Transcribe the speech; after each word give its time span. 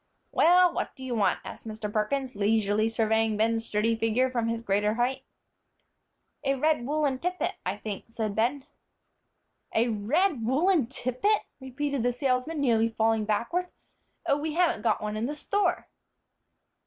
"Well, 0.31 0.73
what 0.73 0.95
do 0.95 1.03
you 1.03 1.13
want?" 1.13 1.41
asked 1.45 1.67
Mr. 1.67 1.93
Perkins, 1.93 2.33
leisurely 2.35 2.89
surveying 2.89 3.37
Ben's 3.37 3.65
sturdy 3.67 3.95
figure 3.95 4.31
from 4.31 4.47
his 4.47 4.63
greater 4.63 4.95
height. 4.95 5.21
"A 6.43 6.55
red 6.55 6.87
woollen 6.87 7.19
tippet, 7.19 7.53
I 7.67 7.77
think," 7.77 8.05
said 8.07 8.35
Ben. 8.35 8.65
"A 9.75 9.89
red 9.89 10.43
woollen 10.43 10.87
tippet!" 10.87 11.43
repeated 11.59 12.01
the 12.01 12.11
salesman, 12.13 12.59
nearly 12.59 12.89
falling 12.89 13.25
backward. 13.25 13.67
"Oh, 14.25 14.39
we 14.39 14.53
haven't 14.53 14.81
got 14.81 15.01
one 15.03 15.15
in 15.15 15.27
the 15.27 15.35
store!" 15.35 15.87